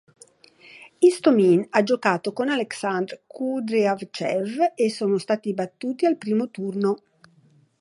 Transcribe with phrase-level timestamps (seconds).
[0.99, 7.03] Istomin ha giocato con Aleksandr Kudrjavcev e sono stati battuti al primo turno.